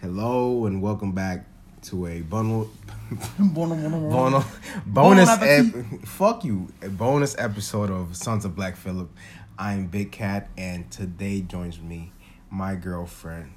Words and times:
Hello 0.00 0.66
and 0.66 0.80
welcome 0.82 1.12
back 1.12 1.44
to 1.82 2.06
a 2.06 2.20
bundle, 2.22 2.70
Bono, 3.38 3.74
bono, 3.74 3.98
bono. 4.00 4.10
bono, 4.10 4.44
bonus. 4.86 5.28
Bon 5.38 5.42
ep- 5.48 6.04
fuck 6.06 6.44
you, 6.44 6.68
a 6.82 6.88
bonus 6.88 7.34
episode 7.38 7.90
of 7.90 8.16
Sons 8.16 8.44
of 8.44 8.54
Black 8.54 8.76
Phillip. 8.76 9.10
I'm 9.58 9.86
Big 9.86 10.10
Cat, 10.12 10.48
and 10.56 10.90
today 10.90 11.40
joins 11.42 11.80
me 11.80 12.12
my 12.50 12.74
girlfriend, 12.76 13.52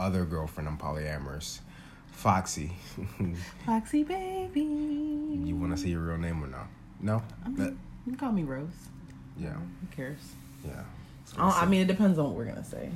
other 0.00 0.24
girlfriend. 0.24 0.68
I'm 0.68 0.78
polyamorous, 0.78 1.60
Foxy. 2.12 2.72
Foxy 3.66 4.02
baby. 4.04 4.62
you 4.62 5.56
want 5.56 5.76
to 5.76 5.80
say 5.82 5.88
your 5.90 6.00
real 6.00 6.18
name 6.18 6.42
or 6.42 6.48
not? 6.48 6.66
No. 7.00 7.22
That- 7.56 7.70
You 8.06 8.12
can 8.12 8.16
call 8.16 8.32
me 8.32 8.42
Rose. 8.42 8.68
yeah, 9.38 9.52
Who 9.52 9.86
cares? 9.94 10.18
yeah. 10.64 10.82
Oh, 11.38 11.50
I 11.60 11.66
mean, 11.66 11.82
it 11.82 11.86
depends 11.88 12.18
on 12.18 12.26
what 12.26 12.34
we're 12.34 12.44
gonna 12.44 12.64
say. 12.64 12.88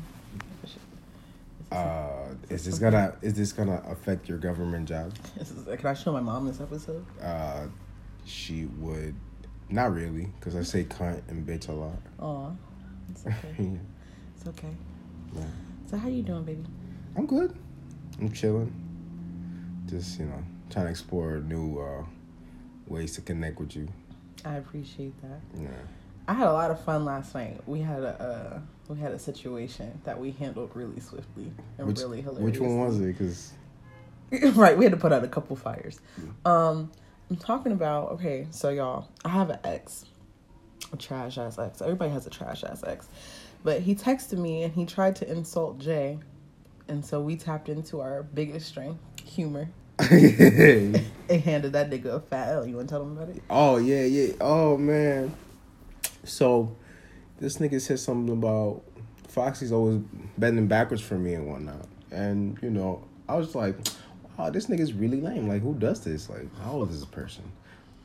Uh, 1.70 2.34
is 2.48 2.64
this 2.64 2.78
gonna 2.78 3.14
is 3.22 3.34
this 3.34 3.52
gonna 3.52 3.82
affect 3.86 4.28
your 4.28 4.38
government 4.38 4.88
job? 4.88 5.12
Is, 5.40 5.52
can 5.52 5.86
I 5.86 5.94
show 5.94 6.12
my 6.12 6.20
mom 6.20 6.46
this 6.46 6.60
episode? 6.60 7.06
Uh, 7.22 7.66
she 8.24 8.64
would, 8.78 9.14
not 9.68 9.94
really, 9.94 10.26
because 10.38 10.56
I 10.56 10.62
say 10.62 10.84
cunt 10.84 11.22
and 11.28 11.46
bitch 11.46 11.68
a 11.68 11.72
lot. 11.72 12.00
Aw, 12.20 12.50
it's 13.10 13.26
okay. 13.26 13.70
It's 14.36 14.48
okay. 14.48 14.74
Yeah. 15.36 15.42
So 15.86 15.98
how 15.98 16.08
you 16.08 16.22
doing, 16.22 16.44
baby? 16.44 16.64
I'm 17.14 17.26
good. 17.26 17.54
I'm 18.18 18.32
chilling. 18.32 18.72
Just 19.86 20.18
you 20.18 20.24
know, 20.24 20.42
trying 20.70 20.86
to 20.86 20.90
explore 20.90 21.40
new 21.40 21.78
uh, 21.78 22.04
ways 22.86 23.14
to 23.16 23.20
connect 23.20 23.60
with 23.60 23.76
you. 23.76 23.86
I 24.44 24.54
appreciate 24.54 25.12
that. 25.22 25.40
Yeah. 25.60 25.68
I 26.30 26.34
had 26.34 26.46
a 26.46 26.52
lot 26.52 26.70
of 26.70 26.78
fun 26.84 27.04
last 27.04 27.34
night. 27.34 27.58
We 27.66 27.80
had 27.80 28.04
a 28.04 28.22
uh, 28.22 28.60
we 28.86 29.00
had 29.00 29.10
a 29.10 29.18
situation 29.18 30.00
that 30.04 30.16
we 30.16 30.30
handled 30.30 30.70
really 30.74 31.00
swiftly 31.00 31.52
and 31.76 31.88
Which, 31.88 31.98
really 31.98 32.20
hilarious. 32.20 32.44
which 32.52 32.60
one 32.60 32.78
was 32.78 33.00
it? 33.00 33.06
Because 33.06 33.52
right, 34.54 34.78
we 34.78 34.84
had 34.84 34.92
to 34.92 34.96
put 34.96 35.12
out 35.12 35.24
a 35.24 35.28
couple 35.28 35.56
fires. 35.56 35.98
Um, 36.44 36.92
I'm 37.30 37.36
talking 37.36 37.72
about 37.72 38.12
okay, 38.12 38.46
so 38.52 38.68
y'all, 38.68 39.08
I 39.24 39.30
have 39.30 39.50
an 39.50 39.58
ex, 39.64 40.04
a 40.92 40.96
trash 40.96 41.36
ass 41.36 41.58
ex. 41.58 41.82
Everybody 41.82 42.12
has 42.12 42.28
a 42.28 42.30
trash 42.30 42.62
ass 42.62 42.84
ex, 42.86 43.08
but 43.64 43.80
he 43.80 43.96
texted 43.96 44.38
me 44.38 44.62
and 44.62 44.72
he 44.72 44.86
tried 44.86 45.16
to 45.16 45.28
insult 45.28 45.80
Jay, 45.80 46.20
and 46.86 47.04
so 47.04 47.20
we 47.20 47.34
tapped 47.34 47.68
into 47.68 48.00
our 48.00 48.22
biggest 48.22 48.68
strength, 48.68 49.00
humor, 49.24 49.68
and 49.98 50.96
handed 51.28 51.72
that 51.72 51.90
nigga 51.90 52.14
a 52.14 52.20
fat 52.20 52.50
L. 52.50 52.64
You 52.68 52.76
want 52.76 52.88
to 52.88 52.94
tell 52.94 53.02
him 53.02 53.18
about 53.18 53.30
it? 53.30 53.42
oh 53.50 53.78
yeah, 53.78 54.04
yeah. 54.04 54.34
Oh 54.40 54.76
man. 54.76 55.34
So, 56.24 56.76
this 57.38 57.58
nigga 57.58 57.80
said 57.80 57.98
something 57.98 58.32
about 58.32 58.82
Foxy's 59.28 59.72
always 59.72 60.00
bending 60.36 60.66
backwards 60.66 61.02
for 61.02 61.14
me 61.14 61.34
and 61.34 61.46
whatnot, 61.46 61.86
and 62.10 62.58
you 62.62 62.70
know, 62.70 63.02
I 63.28 63.36
was 63.36 63.54
like, 63.54 63.76
oh, 64.38 64.50
this 64.50 64.66
nigga's 64.66 64.92
really 64.92 65.20
lame. 65.20 65.48
Like, 65.48 65.62
who 65.62 65.74
does 65.74 66.02
this? 66.02 66.28
Like, 66.28 66.54
how 66.62 66.72
old 66.72 66.90
is 66.90 67.00
this 67.00 67.08
person? 67.08 67.44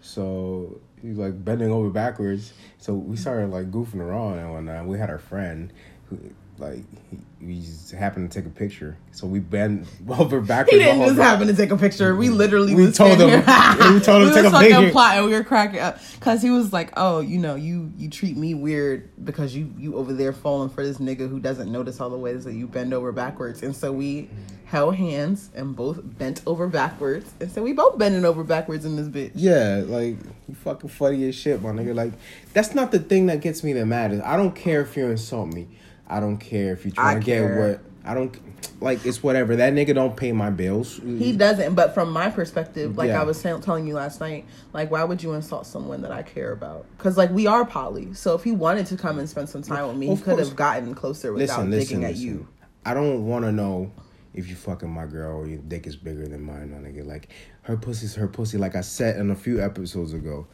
So 0.02 0.80
he's 1.02 1.18
like 1.18 1.44
bending 1.44 1.72
over 1.72 1.90
backwards. 1.90 2.54
So 2.78 2.94
we 2.94 3.18
started 3.18 3.50
like 3.50 3.72
goofing 3.72 4.02
around 4.02 4.38
and 4.38 4.54
whatnot. 4.54 4.86
We 4.86 5.00
had 5.00 5.10
our 5.10 5.18
friend 5.18 5.74
who 6.10 6.20
like 6.58 6.84
he, 7.12 7.18
we 7.46 7.60
just 7.62 7.92
happened 7.92 8.32
to 8.32 8.40
take 8.40 8.48
a 8.48 8.54
picture. 8.54 8.98
So 9.12 9.28
we 9.28 9.40
bent 9.40 9.88
over 10.10 10.42
backwards. 10.42 10.78
He 10.78 10.84
didn't 10.84 11.02
just 11.08 11.18
happen 11.20 11.48
to 11.48 11.54
take 11.54 11.72
a 11.72 11.78
picture. 11.78 12.16
We 12.16 12.30
literally 12.30 12.74
We 12.76 12.92
told 12.92 13.20
him- 13.20 13.30
we 13.94 14.00
told 14.00 14.24
him 14.24 14.30
to 14.30 14.34
take 14.34 14.44
was 14.44 14.54
a 14.54 14.60
picture. 14.60 14.92
plotting. 14.92 15.26
We 15.26 15.32
were 15.34 15.44
cracking 15.44 15.80
up 15.80 16.00
because 16.16 16.42
he 16.42 16.50
was 16.50 16.72
like, 16.74 16.92
"Oh, 16.98 17.20
you 17.20 17.38
know, 17.38 17.56
you 17.56 17.92
you 17.98 18.10
treat 18.10 18.38
me 18.38 18.54
weird 18.54 19.10
because 19.26 19.56
you 19.56 19.74
you 19.78 19.96
over 19.96 20.14
there 20.14 20.34
falling 20.34 20.70
for 20.70 20.84
this 20.86 20.98
nigga 20.98 21.30
who 21.30 21.40
doesn't 21.40 21.72
notice 21.72 22.00
all 22.00 22.10
the 22.10 22.18
ways 22.18 22.46
that 22.46 22.54
you 22.54 22.68
bend 22.68 22.94
over 22.94 23.12
backwards." 23.12 23.62
And 23.64 23.76
so 23.76 23.92
we 23.92 24.30
held 24.66 24.96
hands 24.96 25.52
and 25.56 25.76
both 25.76 26.00
bent 26.18 26.42
over 26.48 26.68
backwards, 26.68 27.32
and 27.40 27.52
so 27.52 27.62
we 27.62 27.72
both 27.74 27.98
bending 28.00 28.26
over 28.26 28.44
backwards 28.44 28.84
in 28.86 28.96
this 28.96 29.08
bitch. 29.08 29.32
Yeah, 29.36 29.84
like 29.86 30.18
you 30.48 30.56
fucking 30.56 30.90
funny 30.90 31.28
as 31.30 31.36
shit, 31.36 31.62
my 31.62 31.70
nigga. 31.70 31.94
Like 31.94 32.14
that's 32.54 32.74
not 32.74 32.92
the 32.92 33.00
thing 33.00 33.28
that 33.28 33.42
gets 33.42 33.64
me 33.64 33.74
that 33.74 33.86
mad. 33.86 34.12
Is 34.14 34.22
I 34.22 34.36
don't 34.38 34.56
care 34.56 34.82
if 34.82 34.98
you 34.98 35.06
insult 35.08 35.50
me. 35.54 35.68
I 36.08 36.20
don't 36.20 36.38
care 36.38 36.74
if 36.74 36.86
you 36.86 36.92
try 36.92 37.12
I 37.12 37.14
to 37.16 37.20
get 37.20 37.58
what 37.58 37.82
I 38.04 38.14
don't 38.14 38.38
like. 38.82 39.06
It's 39.06 39.24
whatever. 39.24 39.56
That 39.56 39.74
nigga 39.74 39.96
don't 39.96 40.16
pay 40.16 40.32
my 40.32 40.52
bills. 40.52 41.00
He 41.04 41.32
doesn't, 41.32 41.74
but 41.74 41.94
from 41.94 42.12
my 42.12 42.30
perspective, 42.30 42.98
like 42.98 43.08
Yeah. 43.08 43.22
I 43.22 43.24
was 43.24 43.40
saying, 43.40 43.62
telling 43.62 43.88
you 43.88 43.96
last 43.96 44.20
night, 44.20 44.46
like 44.74 44.92
why 44.92 45.04
would 45.04 45.24
you 45.24 45.34
insult 45.34 45.66
someone 45.66 46.02
that 46.04 46.12
I 46.12 46.22
care 46.22 46.52
about? 46.52 46.86
Because 46.98 47.18
like 47.18 47.32
we 47.32 47.48
are 47.48 47.66
poly, 47.66 48.14
so 48.14 48.36
if 48.36 48.44
he 48.44 48.52
wanted 48.52 48.86
to 48.88 48.98
come 48.98 49.18
and 49.18 49.28
spend 49.28 49.50
some 49.50 49.64
time 49.64 49.88
with 49.88 49.98
me, 49.98 50.10
Of 50.12 50.20
he 50.20 50.24
could 50.24 50.40
have 50.40 50.56
gotten 50.56 50.94
closer 50.94 51.34
without 51.34 51.66
listen, 51.66 51.72
listen, 51.72 51.88
digging 52.00 52.04
at 52.06 52.12
listen. 52.12 52.28
you. 52.28 52.48
I 52.86 52.94
don't 52.94 53.26
want 53.26 53.46
to 53.46 53.52
know 53.52 53.92
if 54.36 54.48
you 54.48 54.56
fucking 54.56 54.90
my 54.90 55.06
girl 55.08 55.38
or 55.38 55.48
your 55.48 55.60
dick 55.60 55.88
is 55.88 55.96
bigger 55.96 56.28
than 56.28 56.44
mine, 56.44 56.72
my 56.72 56.78
nigga. 56.78 57.06
Like 57.06 57.30
her 57.64 57.78
pussy's 57.78 58.14
her 58.16 58.28
pussy. 58.28 58.60
Like 58.60 58.76
I 58.76 58.82
said 58.82 59.18
in 59.18 59.32
a 59.32 59.36
few 59.36 59.60
episodes 59.64 60.14
ago, 60.14 60.46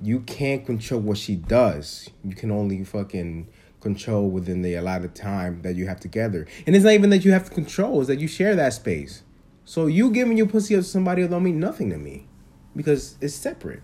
you 0.00 0.20
can't 0.20 0.64
control 0.64 1.00
what 1.00 1.18
she 1.18 1.34
does. 1.34 2.08
You 2.22 2.36
can 2.36 2.52
only 2.52 2.84
fucking 2.84 3.48
control 3.82 4.30
within 4.30 4.62
the 4.62 4.74
allotted 4.74 5.14
time 5.14 5.62
that 5.62 5.76
you 5.76 5.86
have 5.86 6.00
together. 6.00 6.46
And 6.66 6.74
it's 6.74 6.84
not 6.84 6.94
even 6.94 7.10
that 7.10 7.24
you 7.24 7.32
have 7.32 7.44
to 7.44 7.50
control; 7.50 8.00
it's 8.00 8.08
that 8.08 8.20
you 8.20 8.28
share 8.28 8.56
that 8.56 8.72
space. 8.72 9.22
So 9.64 9.86
you 9.86 10.10
giving 10.10 10.36
your 10.36 10.46
pussy 10.46 10.74
up 10.74 10.80
to 10.80 10.88
somebody 10.88 11.26
don't 11.26 11.42
mean 11.42 11.60
nothing 11.60 11.90
to 11.90 11.98
me, 11.98 12.26
because 12.74 13.16
it's 13.20 13.34
separate. 13.34 13.82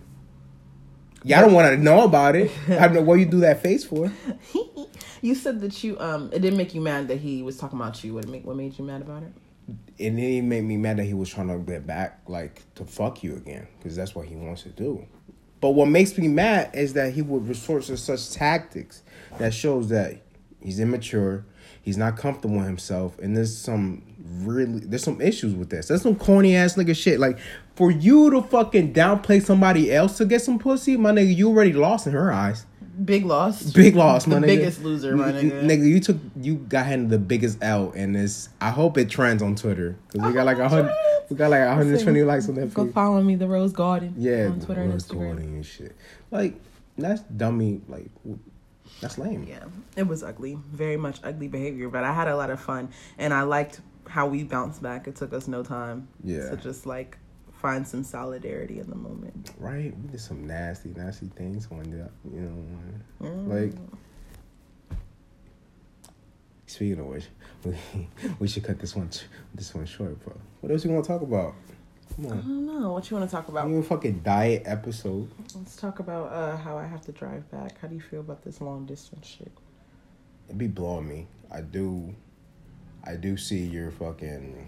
Yeah, 1.23 1.39
I 1.39 1.41
don't 1.41 1.53
want 1.53 1.67
to 1.67 1.77
know 1.77 2.03
about 2.03 2.35
it. 2.35 2.51
I 2.69 2.87
don't 2.87 2.93
know 2.93 3.01
what 3.01 3.15
you 3.15 3.25
do 3.25 3.41
that 3.41 3.61
face 3.61 3.83
for. 3.83 4.11
you 5.21 5.35
said 5.35 5.59
that 5.61 5.83
you 5.83 5.99
um 5.99 6.29
it 6.33 6.39
didn't 6.39 6.57
make 6.57 6.73
you 6.73 6.81
mad 6.81 7.07
that 7.09 7.19
he 7.19 7.43
was 7.43 7.57
talking 7.57 7.77
about 7.77 8.03
you. 8.03 8.15
What 8.15 8.27
make 8.27 8.45
what 8.45 8.55
made 8.55 8.77
you 8.79 8.85
mad 8.85 9.01
about 9.01 9.23
it? 9.23 9.33
and 9.99 10.17
then 10.17 10.29
he 10.29 10.41
made 10.41 10.63
me 10.63 10.77
mad 10.77 10.97
that 10.97 11.03
he 11.03 11.13
was 11.13 11.29
trying 11.29 11.47
to 11.47 11.59
get 11.59 11.85
back, 11.85 12.21
like 12.27 12.61
to 12.75 12.85
fuck 12.85 13.23
you 13.23 13.35
again, 13.35 13.67
because 13.77 13.95
that's 13.95 14.15
what 14.15 14.25
he 14.27 14.35
wants 14.35 14.63
to 14.63 14.69
do. 14.69 15.05
But 15.61 15.71
what 15.71 15.87
makes 15.87 16.17
me 16.17 16.27
mad 16.27 16.71
is 16.73 16.93
that 16.93 17.13
he 17.13 17.21
would 17.21 17.47
resort 17.47 17.83
to 17.83 17.97
such 17.97 18.31
tactics 18.31 19.03
that 19.37 19.53
shows 19.53 19.89
that 19.89 20.21
he's 20.61 20.79
immature, 20.79 21.45
he's 21.81 21.97
not 21.97 22.17
comfortable 22.17 22.57
with 22.57 22.65
himself, 22.65 23.19
and 23.19 23.35
there's 23.35 23.57
some 23.57 24.03
really 24.41 24.79
there's 24.79 25.03
some 25.03 25.21
issues 25.21 25.53
with 25.53 25.69
this. 25.69 25.87
That's 25.87 26.03
some 26.03 26.15
corny 26.15 26.55
ass 26.55 26.75
nigga 26.75 26.95
shit. 26.95 27.19
Like 27.19 27.39
for 27.75 27.91
you 27.91 28.29
to 28.31 28.41
fucking 28.41 28.93
downplay 28.93 29.41
somebody 29.41 29.93
else 29.93 30.17
to 30.17 30.25
get 30.25 30.41
some 30.41 30.59
pussy, 30.59 30.97
my 30.97 31.11
nigga, 31.11 31.35
you 31.35 31.49
already 31.49 31.73
lost 31.73 32.07
in 32.07 32.13
her 32.13 32.31
eyes. 32.31 32.65
Big 33.05 33.25
loss. 33.25 33.71
Big 33.71 33.95
loss, 33.95 34.27
my 34.27 34.39
the 34.39 34.41
nigga. 34.41 34.47
biggest 34.47 34.83
loser, 34.83 35.15
my 35.15 35.31
nigga. 35.31 35.63
Nigga, 35.63 35.87
you 35.87 35.99
took 35.99 36.17
you 36.35 36.55
got 36.55 36.85
handed 36.85 37.09
the 37.09 37.19
biggest 37.19 37.57
L, 37.61 37.93
and 37.95 38.15
this. 38.15 38.49
I 38.59 38.71
hope 38.71 38.97
it 38.97 39.09
trends 39.09 39.41
on 39.41 39.55
Twitter 39.55 39.95
because 40.11 40.27
we 40.27 40.33
got 40.33 40.45
like 40.45 40.57
a 40.57 40.67
hundred. 40.67 40.93
We 41.29 41.35
got 41.35 41.51
like 41.51 41.67
120 41.67 42.23
likes 42.23 42.49
on 42.49 42.55
that. 42.55 42.73
Go 42.73 42.91
follow 42.91 43.21
me, 43.21 43.35
the 43.35 43.47
Rose 43.47 43.71
Garden. 43.71 44.15
Yeah, 44.17 44.47
on 44.47 44.59
Twitter 44.59 44.81
and 44.81 44.93
Rose 44.93 45.05
Instagram. 45.05 45.19
Garden 45.19 45.43
and 45.55 45.65
shit. 45.65 45.95
Like 46.31 46.55
that's 46.97 47.21
dummy. 47.21 47.81
Like 47.87 48.09
that's 48.99 49.17
lame. 49.17 49.45
Yeah, 49.47 49.65
it 49.95 50.07
was 50.07 50.23
ugly, 50.23 50.57
very 50.71 50.97
much 50.97 51.19
ugly 51.23 51.47
behavior, 51.47 51.89
but 51.89 52.03
I 52.03 52.13
had 52.13 52.27
a 52.27 52.35
lot 52.35 52.49
of 52.49 52.59
fun, 52.59 52.89
and 53.17 53.33
I 53.33 53.43
liked 53.43 53.81
how 54.07 54.27
we 54.27 54.43
bounced 54.43 54.81
back. 54.81 55.07
It 55.07 55.15
took 55.15 55.33
us 55.33 55.47
no 55.47 55.63
time. 55.63 56.07
Yeah. 56.23 56.49
To 56.49 56.57
just 56.57 56.85
like 56.85 57.17
find 57.59 57.87
some 57.87 58.03
solidarity 58.03 58.79
in 58.79 58.89
the 58.89 58.95
moment. 58.95 59.51
Right? 59.57 59.93
We 60.01 60.11
did 60.11 60.19
some 60.21 60.47
nasty, 60.47 60.89
nasty 60.95 61.27
things 61.27 61.69
one 61.69 61.83
day. 61.83 62.05
You 62.33 62.41
know, 62.41 63.27
Mm. 63.27 63.47
like. 63.47 63.73
Speaking 66.67 66.99
of 66.99 67.07
which, 67.07 67.25
we, 67.65 67.75
we 68.39 68.47
should 68.47 68.63
cut 68.63 68.79
this 68.79 68.95
one 68.95 69.09
this 69.55 69.73
one 69.73 69.85
short, 69.85 70.23
bro. 70.23 70.35
What 70.61 70.71
else 70.71 70.85
you 70.85 70.91
want 70.91 71.03
to 71.03 71.07
talk 71.11 71.21
about? 71.21 71.55
Come 72.15 72.25
I 72.27 72.29
don't 72.29 72.65
know 72.81 72.93
what 72.93 73.09
you 73.09 73.17
want 73.17 73.29
to 73.29 73.35
talk 73.35 73.47
about. 73.47 73.67
You 73.67 73.77
a 73.79 73.83
fucking 73.83 74.19
diet 74.19 74.63
episode. 74.65 75.29
Let's 75.55 75.75
talk 75.75 75.99
about 75.99 76.31
uh, 76.31 76.57
how 76.57 76.77
I 76.77 76.85
have 76.85 77.01
to 77.01 77.11
drive 77.11 77.49
back. 77.51 77.79
How 77.81 77.87
do 77.87 77.95
you 77.95 78.01
feel 78.01 78.19
about 78.19 78.43
this 78.43 78.61
long 78.61 78.85
distance 78.85 79.25
shit? 79.25 79.51
it 80.47 80.57
be 80.57 80.67
blowing 80.67 81.07
me. 81.07 81.27
I 81.51 81.61
do, 81.61 82.15
I 83.03 83.15
do 83.15 83.37
see 83.37 83.59
your 83.65 83.91
fucking 83.91 84.67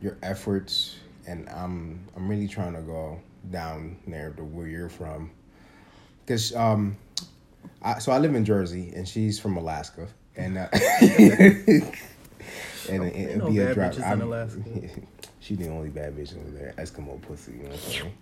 your 0.00 0.16
efforts, 0.22 0.96
and 1.26 1.48
I'm 1.48 2.00
I'm 2.16 2.28
really 2.28 2.48
trying 2.48 2.74
to 2.74 2.80
go 2.80 3.20
down 3.50 3.96
there 4.06 4.30
to 4.30 4.44
where 4.44 4.66
you're 4.66 4.88
from, 4.88 5.30
because 6.24 6.54
um, 6.54 6.96
I, 7.82 7.98
so 7.98 8.12
I 8.12 8.18
live 8.18 8.34
in 8.34 8.44
Jersey, 8.44 8.92
and 8.94 9.06
she's 9.06 9.38
from 9.38 9.56
Alaska, 9.56 10.08
and 10.36 10.58
uh, 10.58 10.68
and 10.72 11.92
it, 12.88 13.16
it'd 13.16 13.38
no 13.38 13.50
be 13.50 13.58
a 13.58 13.74
bitches 13.74 14.12
in 14.12 14.22
Alaska. 14.22 14.62
she 15.40 15.54
the 15.54 15.68
only 15.68 15.90
bad 15.90 16.16
bitch 16.16 16.36
over 16.38 16.50
there, 16.50 16.74
Eskimo 16.78 17.20
pussy. 17.22 17.52
You 17.52 17.58
know 17.58 17.70
what 17.70 17.72
I'm 17.74 17.78
saying? 17.78 18.12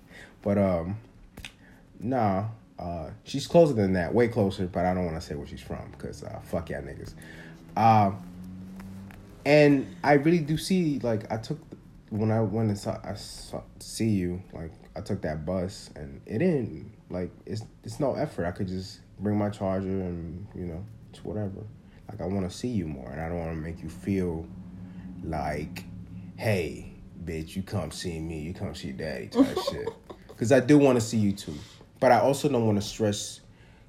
But 0.43 0.59
um, 0.59 0.97
nah. 2.01 2.45
Uh, 2.79 3.11
she's 3.25 3.49
closer 3.49 3.75
than 3.75 3.95
that, 3.95 4.15
way 4.15 4.29
closer. 4.29 4.69
But 4.69 4.85
I 4.85 4.95
don't 4.95 5.05
want 5.05 5.21
to 5.21 5.27
say 5.27 5.35
where 5.35 5.49
she's 5.49 5.61
from 5.61 5.91
because 5.91 6.23
uh, 6.23 6.39
fuck 6.45 6.71
y'all 6.71 6.81
niggas. 6.81 7.13
Um, 7.77 8.23
and 9.45 9.97
I 10.05 10.15
really 10.15 10.41
do 10.41 10.57
see 10.57 10.99
like 11.01 11.31
I 11.33 11.39
took 11.39 11.59
when 12.11 12.31
I 12.31 12.41
went 12.41 12.69
and 12.69 12.79
saw 12.79 12.99
I 13.05 13.15
saw 13.15 13.63
see 13.81 14.09
you 14.09 14.43
like 14.53 14.73
I 14.97 15.01
took 15.01 15.23
that 15.23 15.45
bus 15.45 15.91
and 15.95 16.21
it 16.27 16.39
didn't 16.39 16.93
like 17.11 17.31
it's 17.47 17.63
it's 17.85 18.01
no 18.01 18.15
effort. 18.15 18.47
I 18.47 18.51
could 18.51 18.69
just 18.69 19.01
bring 19.21 19.39
my 19.39 19.51
charger 19.51 19.89
and 19.89 20.47
you 20.55 20.67
know 20.67 20.85
it's 21.11 21.25
whatever. 21.25 21.65
Like 22.09 22.21
I 22.21 22.27
want 22.27 22.51
to 22.51 22.57
see 22.57 22.69
you 22.69 22.87
more, 22.87 23.11
and 23.11 23.21
I 23.21 23.29
don't 23.29 23.39
want 23.39 23.51
to 23.51 23.57
make 23.57 23.83
you 23.83 23.91
feel 23.91 24.47
like, 25.23 25.85
hey, 26.37 26.93
bitch, 27.25 27.55
you 27.55 27.63
come 27.63 27.91
see 27.91 28.19
me, 28.19 28.41
you 28.41 28.55
come 28.55 28.75
see 28.75 28.93
daddy 28.93 29.29
type 29.29 29.59
shit. 29.71 29.89
Because 30.29 30.53
I 30.53 30.61
do 30.61 30.79
want 30.79 30.95
to 30.95 31.05
see 31.05 31.19
you 31.19 31.33
too, 31.33 31.57
but 31.99 32.13
I 32.13 32.21
also 32.21 32.49
don't 32.49 32.65
want 32.65 32.81
to 32.81 32.87
stress 32.87 33.41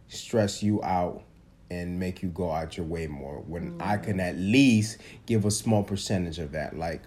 stress 0.07 0.63
you 0.63 0.83
out 0.83 1.22
and 1.69 2.00
make 2.00 2.24
you 2.24 2.30
go 2.30 2.50
out 2.50 2.75
your 2.75 2.88
way 2.88 3.06
more 3.06 3.44
when 3.45 3.74
mm. 3.77 3.86
I 3.86 3.98
can 3.98 4.19
at 4.19 4.36
least 4.36 4.98
give 5.27 5.45
a 5.45 5.51
small 5.51 5.83
percentage 5.83 6.39
of 6.39 6.54
that, 6.54 6.75
like 6.75 7.04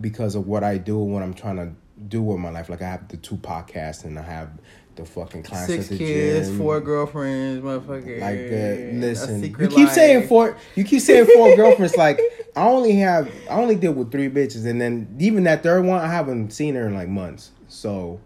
because 0.00 0.34
of 0.34 0.46
what 0.46 0.64
I 0.64 0.78
do 0.78 0.98
what 0.98 1.22
I'm 1.22 1.34
trying 1.34 1.56
to 1.56 1.72
do 2.08 2.22
with 2.22 2.38
my 2.38 2.50
life. 2.50 2.68
Like 2.68 2.82
I 2.82 2.88
have 2.88 3.08
the 3.08 3.16
two 3.16 3.36
podcasts 3.36 4.04
and 4.04 4.18
I 4.18 4.22
have 4.22 4.50
the 4.94 5.04
fucking 5.04 5.42
clients 5.42 5.72
Six 5.72 5.84
at 5.84 5.90
the 5.90 5.98
kids, 5.98 6.48
gym. 6.48 6.58
four 6.58 6.80
girlfriends, 6.80 7.64
motherfucker. 7.64 8.20
Like 8.20 8.50
that. 8.50 8.90
Listen, 8.94 9.42
you 9.42 9.68
keep 9.68 9.72
life. 9.72 9.92
saying 9.92 10.28
four. 10.28 10.56
You 10.74 10.84
keep 10.84 11.00
saying 11.00 11.26
four 11.34 11.56
girlfriends. 11.56 11.96
Like 11.96 12.20
I 12.54 12.66
only 12.66 12.96
have, 12.96 13.30
I 13.48 13.54
only 13.54 13.76
deal 13.76 13.92
with 13.92 14.12
three 14.12 14.28
bitches, 14.28 14.66
and 14.66 14.80
then 14.80 15.16
even 15.18 15.44
that 15.44 15.62
third 15.62 15.84
one, 15.86 16.00
I 16.00 16.08
haven't 16.08 16.52
seen 16.52 16.74
her 16.74 16.86
in 16.86 16.94
like 16.94 17.08
months. 17.08 17.52
So, 17.68 18.20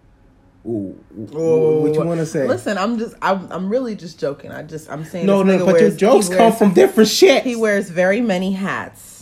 ooh, 0.66 0.98
Oh, 1.32 1.82
what 1.82 1.94
you 1.94 2.00
want 2.04 2.19
to 2.19 2.26
say? 2.26 2.48
Listen, 2.48 2.76
I'm 2.78 2.98
just, 2.98 3.14
I'm, 3.22 3.50
I'm 3.52 3.69
really 3.69 3.94
just 3.94 4.19
joking. 4.19 4.50
I 4.50 4.64
just, 4.64 4.90
I'm 4.90 5.04
saying. 5.04 5.26
no, 5.26 5.44
no, 5.44 5.64
but 5.64 5.81
your 5.81 5.93
jokes 5.93 6.28
he 6.28 6.34
come 6.34 6.52
from 6.52 6.75
different 6.75 7.08
shit. 7.08 7.44
He 7.44 7.54
wears 7.54 7.88
very 7.90 8.20
many 8.20 8.52
hats. 8.52 9.16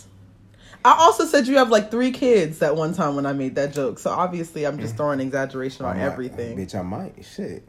I 0.84 0.96
also 0.98 1.24
said 1.24 1.46
you 1.46 1.56
have 1.56 1.70
like 1.70 1.90
three 1.90 2.10
kids 2.10 2.58
that 2.58 2.76
one 2.76 2.92
time 2.92 3.16
when 3.16 3.24
I 3.24 3.32
made 3.32 3.54
that 3.54 3.72
joke. 3.72 3.98
So 3.98 4.10
obviously, 4.10 4.66
I'm 4.66 4.78
just 4.78 4.96
throwing 4.96 5.20
exaggeration 5.20 5.86
on 5.86 5.98
everything. 5.98 6.58
bitch. 6.58 6.74
I 6.74 6.82
might 6.82 7.24
shit. 7.24 7.66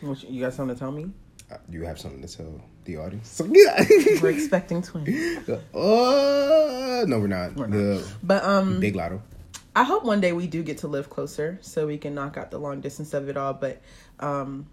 What, 0.00 0.22
you 0.30 0.40
got 0.40 0.54
something 0.54 0.74
to 0.74 0.78
tell 0.78 0.92
me? 0.92 1.10
you 1.70 1.84
have 1.84 1.98
something 1.98 2.22
to 2.22 2.36
tell 2.36 2.60
the 2.84 2.96
audience? 2.96 3.40
We're 4.22 4.30
expecting 4.30 4.82
twins. 4.82 5.48
Oh 5.74 7.04
no, 7.08 7.18
we're 7.18 7.26
not. 7.26 7.54
We're 7.54 7.68
The 7.68 8.06
But 8.22 8.44
um, 8.44 8.80
big 8.80 8.96
lotto. 8.96 9.22
I 9.74 9.84
hope 9.84 10.04
one 10.04 10.20
day 10.20 10.32
we 10.32 10.46
do 10.46 10.62
get 10.62 10.78
to 10.78 10.88
live 10.88 11.08
closer 11.08 11.58
so 11.60 11.86
we 11.86 11.98
can 11.98 12.14
knock 12.14 12.36
out 12.36 12.50
the 12.50 12.58
long 12.58 12.80
distance 12.80 13.14
of 13.14 13.28
it 13.28 13.36
all. 13.36 13.54
But 13.54 13.80
um, 14.18 14.66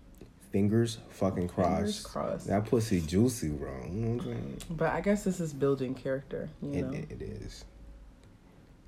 Fingers 0.55 0.99
fucking 1.09 1.49
crossed. 1.49 1.75
Fingers 1.75 1.99
crossed. 2.05 2.47
That 2.47 2.63
pussy 2.65 3.01
juicy, 3.01 3.49
bro. 3.49 3.71
You 3.91 3.99
know 3.99 4.07
what 4.23 4.25
I'm 4.27 4.31
saying? 4.31 4.57
but 4.69 4.89
I 4.93 5.01
guess 5.01 5.25
this 5.25 5.41
is 5.41 5.51
building 5.53 5.93
character, 5.93 6.47
you 6.61 6.71
It, 6.71 6.81
know. 6.81 6.93
it, 6.93 7.11
it 7.11 7.21
is. 7.21 7.65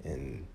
And 0.06 0.48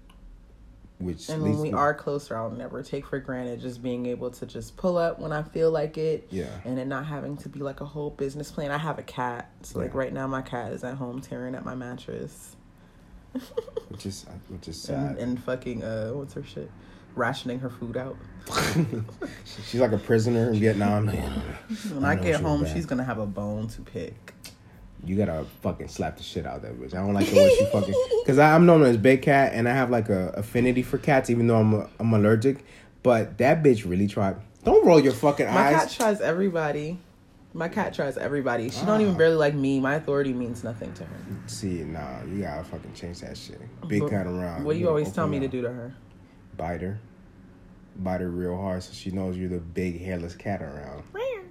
which 0.99 1.29
and 1.29 1.43
when 1.43 1.59
we 1.59 1.65
me- 1.65 1.73
are 1.75 1.93
closer, 1.93 2.35
I'll 2.35 2.49
never 2.51 2.83
take 2.83 3.05
for 3.05 3.19
granted 3.19 3.61
just 3.61 3.83
being 3.83 4.07
able 4.07 4.31
to 4.31 4.47
just 4.47 4.79
pull 4.79 4.97
up 4.97 5.19
when 5.19 5.33
I 5.33 5.43
feel 5.43 5.71
like 5.71 5.99
it. 5.99 6.29
Yeah. 6.31 6.47
And 6.65 6.79
it 6.79 6.87
not 6.87 7.05
having 7.05 7.37
to 7.39 7.51
be 7.51 7.61
like 7.61 7.83
a 7.83 7.85
whole 7.85 8.09
business 8.09 8.51
plan. 8.51 8.71
I 8.71 8.79
have 8.79 8.99
a 8.99 9.03
cat. 9.03 9.51
So 9.65 9.81
like 9.81 9.93
right 9.93 10.15
now 10.15 10.27
my 10.27 10.41
cat 10.41 10.73
is 10.73 10.83
at 10.83 10.95
home 10.95 11.21
tearing 11.21 11.55
at 11.55 11.63
my 11.63 11.75
mattress. 11.75 12.57
which 13.89 14.07
is 14.07 14.25
which 14.49 14.67
is 14.67 14.89
And, 14.89 15.17
sad. 15.17 15.19
and 15.19 15.45
fucking 15.45 15.85
uh 15.85 16.13
what's 16.13 16.33
her 16.33 16.43
shit? 16.43 16.71
Rationing 17.15 17.59
her 17.61 17.71
food 17.71 17.97
out. 17.97 18.17
She's 19.45 19.81
like 19.81 19.93
a 19.93 19.99
prisoner 19.99 20.51
in 20.51 20.59
Vietnam. 20.61 21.07
When 21.09 22.05
I 22.05 22.13
I, 22.13 22.17
get 22.17 22.41
home, 22.41 22.67
she's 22.67 22.87
gonna 22.87 23.05
have 23.05 23.19
a 23.19 23.27
bone 23.27 23.69
to 23.69 23.83
pick. 23.83 24.35
You 25.05 25.17
gotta 25.17 25.45
fucking 25.63 25.89
slap 25.89 26.17
the 26.17 26.23
shit 26.23 26.47
out 26.47 26.57
of 26.57 26.63
that 26.63 26.81
bitch. 26.81 26.95
I 26.95 26.99
don't 26.99 27.13
like 27.15 27.27
the 27.29 27.37
way 27.37 27.55
she 27.59 27.65
fucking. 27.67 27.95
Because 28.23 28.39
I'm 28.39 28.67
known 28.67 28.83
as 28.85 28.97
big 28.97 29.23
cat, 29.23 29.53
and 29.53 29.69
I 29.69 29.73
have 29.75 29.91
like 29.91 30.09
a 30.09 30.29
affinity 30.37 30.83
for 30.83 30.97
cats, 30.99 31.29
even 31.29 31.47
though 31.49 31.57
I'm 31.59 31.89
I'm 31.99 32.13
allergic. 32.15 32.65
But 33.03 33.39
that 33.39 33.63
bitch 33.63 33.89
really 33.89 34.07
tried. 34.07 34.37
Don't 34.65 34.87
roll 34.87 35.01
your 35.01 35.13
fucking 35.13 35.47
My 35.47 35.53
eyes. 35.53 35.73
My 35.75 35.79
cat 35.81 35.91
tries 35.91 36.21
everybody. 36.21 36.99
My 37.55 37.69
cat 37.69 37.93
tries 37.95 38.17
everybody. 38.17 38.71
She 38.71 38.85
don't 38.87 39.01
even 39.03 39.15
Ah. 39.15 39.19
barely 39.19 39.37
like 39.37 39.55
me. 39.55 39.79
My 39.81 39.97
authority 39.97 40.33
means 40.33 40.63
nothing 40.65 40.93
to 40.95 41.05
her. 41.05 41.17
See, 41.47 41.83
nah, 41.85 42.23
you 42.25 42.43
gotta 42.43 42.65
fucking 42.65 42.95
change 42.95 43.21
that 43.21 43.37
shit. 43.37 43.61
Big 43.89 44.03
What- 44.03 44.11
cat 44.11 44.27
around. 44.27 44.65
What 44.65 44.73
do 44.75 44.79
you 44.79 44.85
gotta 44.85 44.91
always 44.91 45.13
tell 45.13 45.27
me 45.27 45.39
to 45.41 45.49
do 45.49 45.63
to 45.63 45.69
her? 45.69 45.93
Bite 46.57 46.83
her. 46.83 47.01
Bite 47.97 48.21
her 48.21 48.31
real 48.31 48.57
hard 48.57 48.83
so 48.83 48.93
she 48.93 49.11
knows 49.11 49.37
you're 49.37 49.49
the 49.49 49.59
big 49.59 50.01
hairless 50.01 50.35
cat 50.35 50.63
around. 50.63 51.05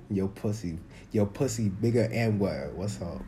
Your 0.10 0.28
pussy, 0.28 0.78
your 1.12 1.26
pussy 1.26 1.70
bigger 1.70 2.10
and 2.12 2.40
what? 2.40 2.74
What's 2.74 3.02
up? 3.02 3.22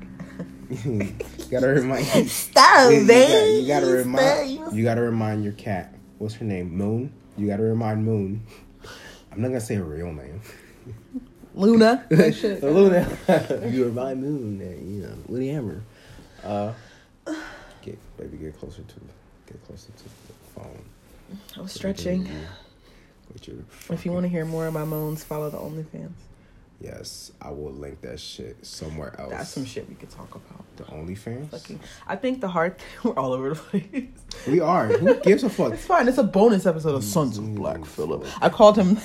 you 0.86 1.16
gotta 1.50 1.68
remind. 1.68 2.06
Stop, 2.30 2.92
you, 2.92 3.08
babe. 3.08 3.62
you 3.62 3.68
gotta 3.68 3.86
remind. 3.86 4.50
Stop. 4.56 4.74
You 4.74 4.84
gotta 4.84 5.02
remind 5.02 5.44
your 5.44 5.54
cat. 5.54 5.96
What's 6.18 6.36
her 6.36 6.46
name? 6.46 6.76
Moon. 6.76 7.14
You 7.38 7.48
gotta 7.48 7.64
remind 7.64 8.04
Moon. 8.06 8.46
I'm 9.32 9.42
not 9.42 9.48
gonna 9.50 9.62
say 9.62 9.76
her 9.76 9.84
real 9.84 10.12
name. 10.12 10.42
Luna. 11.56 12.06
Luna. 12.10 13.18
you 13.72 13.86
remind 13.86 14.22
Moon 14.22 14.58
that 14.60 14.78
you 14.78 15.04
know 15.04 15.16
Woody 15.28 15.50
Hammer. 15.50 15.82
Uh, 16.44 16.74
get 17.82 17.98
baby, 18.18 18.38
get 18.38 18.60
closer 18.60 18.82
to, 18.82 18.96
get 19.48 19.66
closer 19.66 19.92
to 19.92 20.04
the 20.04 20.34
phone. 20.56 20.84
I 21.58 21.62
was 21.62 21.72
stretching. 21.72 22.28
With 23.32 23.48
your 23.48 23.58
If 23.90 24.06
you 24.06 24.12
want 24.12 24.24
to 24.26 24.30
hear 24.30 24.46
more 24.46 24.68
of 24.68 24.74
my 24.74 24.86
moans, 24.86 25.24
follow 25.24 25.50
the 25.50 25.58
OnlyFans. 25.58 26.12
Yes, 26.82 27.32
I 27.42 27.50
will 27.50 27.72
link 27.72 28.02
that 28.02 28.20
shit 28.20 28.58
somewhere 28.66 29.16
else. 29.20 29.32
That's 29.32 29.50
some 29.50 29.64
shit 29.66 29.88
we 29.88 29.96
could 29.96 30.10
talk 30.10 30.36
about. 30.36 30.66
The 30.76 30.84
OnlyFans. 30.84 31.50
Fucking, 31.50 31.80
I 32.08 32.18
think 32.18 32.42
the 32.42 32.50
hard 32.50 32.76
we're 33.04 33.14
all 33.14 33.32
over 33.32 33.50
the 33.50 33.56
place. 33.56 34.08
We 34.48 34.60
are. 34.60 34.88
Who 34.88 35.16
gives 35.22 35.44
a 35.44 35.50
fuck? 35.50 35.74
It's 35.74 35.86
fine. 35.86 36.08
It's 36.10 36.18
a 36.18 36.24
bonus 36.24 36.66
episode 36.66 36.96
of 36.96 37.04
Sons 37.04 37.38
of 37.38 37.46
mm, 37.46 37.56
Black 37.56 37.78
mm, 37.80 37.88
Phillip. 37.88 38.24
Mm. 38.24 38.38
I 38.42 38.50
called 38.50 38.78
him 38.78 38.98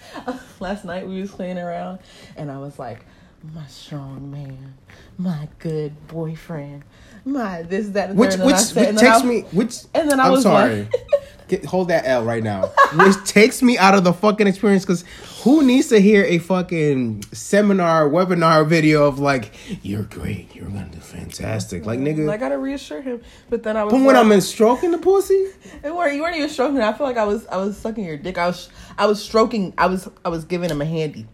last 0.60 0.84
night. 0.86 1.06
We 1.06 1.20
was 1.20 1.30
playing 1.30 1.58
around, 1.58 1.98
and 2.36 2.50
I 2.50 2.58
was 2.58 2.78
like, 2.78 3.04
"My 3.52 3.66
strong 3.66 4.30
man, 4.30 4.74
my 5.18 5.48
good 5.58 5.92
boyfriend, 6.08 6.82
my 7.26 7.60
this 7.62 7.88
that." 7.90 8.10
And 8.10 8.18
Which 8.18 8.30
third," 8.30 8.40
and 8.40 8.46
which, 8.46 8.56
which 8.56 8.86
and 8.86 8.96
then 8.98 9.04
takes 9.04 9.22
I- 9.22 9.26
me 9.26 9.40
which 9.52 9.76
and 9.94 10.10
then 10.10 10.18
I 10.18 10.24
I'm 10.26 10.32
was 10.32 10.42
sorry. 10.44 10.82
like- 10.84 10.94
Get, 11.48 11.64
hold 11.64 11.88
that 11.88 12.06
L 12.06 12.24
right 12.24 12.42
now. 12.42 12.66
Which 12.94 13.16
takes 13.24 13.62
me 13.62 13.78
out 13.78 13.94
of 13.94 14.04
the 14.04 14.12
fucking 14.12 14.46
experience 14.46 14.84
because 14.84 15.04
who 15.42 15.62
needs 15.62 15.88
to 15.88 16.00
hear 16.00 16.24
a 16.24 16.38
fucking 16.38 17.24
seminar, 17.32 18.08
webinar 18.08 18.66
video 18.66 19.06
of 19.06 19.18
like, 19.18 19.52
you're 19.82 20.02
great, 20.02 20.54
you're 20.54 20.66
gonna 20.68 20.88
do 20.90 20.98
fantastic. 20.98 21.86
Like, 21.86 21.98
nigga, 21.98 22.30
I 22.30 22.36
gotta 22.36 22.58
reassure 22.58 23.00
him, 23.00 23.22
but 23.48 23.62
then 23.62 23.76
I 23.76 23.84
was. 23.84 23.92
but 23.92 23.98
when 23.98 24.14
like, 24.14 24.24
I'm 24.24 24.32
in 24.32 24.40
stroking 24.40 24.90
the 24.90 24.98
pussy, 24.98 25.48
And 25.82 25.94
you 25.94 25.94
weren't 25.94 26.36
even 26.36 26.48
stroking. 26.48 26.80
I 26.80 26.92
feel 26.92 27.06
like 27.06 27.16
I 27.16 27.24
was 27.24 27.46
I 27.46 27.56
was 27.56 27.76
sucking 27.76 28.04
your 28.04 28.16
dick. 28.16 28.38
I 28.38 28.46
was 28.46 28.68
I 28.96 29.06
was 29.06 29.22
stroking. 29.22 29.74
I 29.78 29.86
was 29.86 30.08
I 30.24 30.28
was 30.28 30.44
giving 30.44 30.70
him 30.70 30.80
a 30.80 30.84
handy, 30.84 31.26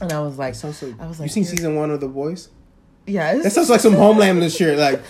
and 0.00 0.12
I 0.12 0.20
was 0.20 0.38
like, 0.38 0.54
so 0.54 0.68
like, 0.68 1.00
I 1.00 1.06
was 1.06 1.20
like, 1.20 1.28
you 1.28 1.32
seen 1.32 1.44
season 1.44 1.74
one 1.74 1.90
of 1.90 2.00
The 2.00 2.08
Voice? 2.08 2.48
It's- 3.10 3.42
That 3.44 3.50
sounds 3.52 3.70
like 3.70 3.80
some 3.80 3.94
Homeland 3.94 4.50
shit. 4.52 4.78
Like, 4.78 5.00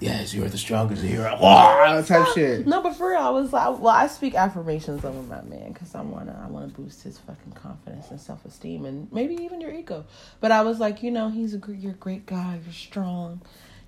yes, 0.00 0.34
you're 0.34 0.48
the 0.48 0.58
strongest 0.58 1.02
hero. 1.02 1.38
Wow, 1.40 2.00
type 2.02 2.26
shit. 2.34 2.66
No, 2.66 2.82
but 2.82 2.94
for 2.96 3.10
real, 3.10 3.20
I 3.20 3.30
was 3.30 3.52
like, 3.52 3.78
well, 3.80 3.88
I 3.94 4.06
speak 4.06 4.34
affirmations 4.34 5.04
over 5.04 5.22
my 5.22 5.40
man 5.42 5.72
because 5.72 5.94
I 5.94 6.02
wanna, 6.02 6.40
I 6.44 6.50
wanna 6.50 6.68
boost 6.68 7.02
his 7.02 7.18
fucking 7.18 7.52
confidence 7.52 8.10
and 8.10 8.20
self 8.20 8.44
esteem 8.44 8.84
and 8.84 9.10
maybe 9.12 9.34
even 9.42 9.60
your 9.60 9.72
ego. 9.72 10.04
But 10.40 10.52
I 10.52 10.62
was 10.62 10.78
like, 10.80 11.02
you 11.02 11.10
know, 11.10 11.28
he's 11.30 11.54
a 11.54 11.60
you're 11.68 11.92
a 11.92 11.94
great 11.94 12.26
guy, 12.26 12.58
you're 12.64 12.72
strong, 12.72 13.40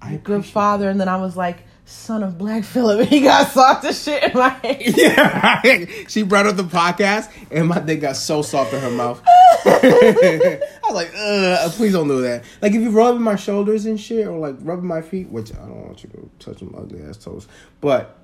I 0.02 0.10
you're 0.10 0.18
a 0.18 0.22
good 0.22 0.44
father. 0.44 0.88
And 0.90 1.00
then 1.00 1.08
I 1.08 1.16
was 1.16 1.36
like, 1.36 1.58
son 1.84 2.22
of 2.22 2.36
Black 2.38 2.64
Phillip, 2.64 3.00
and 3.00 3.08
he 3.10 3.20
got 3.20 3.48
soft 3.52 3.84
as 3.84 4.02
shit 4.02 4.22
in 4.24 4.32
my 4.38 4.48
head. 4.62 4.82
Yeah, 4.96 5.60
right. 5.64 5.88
She 6.08 6.22
brought 6.22 6.46
up 6.46 6.56
the 6.56 6.64
podcast, 6.64 7.30
and 7.50 7.68
my 7.68 7.78
dick 7.78 8.00
got 8.00 8.16
so 8.16 8.42
soft 8.42 8.72
in 8.74 8.80
her 8.80 8.90
mouth. 8.90 9.22
I 9.64 10.60
was 10.84 10.94
like, 10.94 11.12
Ugh, 11.16 11.72
please 11.72 11.92
don't 11.92 12.08
do 12.08 12.22
that. 12.22 12.44
Like, 12.60 12.72
if 12.72 12.80
you 12.80 12.90
rubbing 12.90 13.22
my 13.22 13.36
shoulders 13.36 13.86
and 13.86 14.00
shit, 14.00 14.26
or 14.26 14.38
like 14.38 14.56
rubbing 14.60 14.86
my 14.86 15.02
feet, 15.02 15.28
which 15.30 15.52
I 15.52 15.58
don't 15.58 15.86
want 15.86 16.02
you 16.02 16.10
to 16.10 16.30
touch 16.38 16.58
them 16.58 16.74
ugly 16.76 17.02
ass 17.02 17.16
toes, 17.16 17.48
but 17.80 18.18